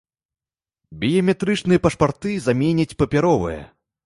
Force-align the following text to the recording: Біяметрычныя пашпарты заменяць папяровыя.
Біяметрычныя 1.03 1.83
пашпарты 1.85 2.31
заменяць 2.47 2.89
папяровыя. 3.05 3.63